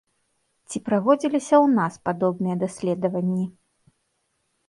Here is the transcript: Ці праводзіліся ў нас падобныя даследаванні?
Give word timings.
Ці 0.69 0.77
праводзіліся 0.87 1.53
ў 1.65 1.75
нас 1.79 1.93
падобныя 2.09 2.55
даследаванні? 2.65 3.45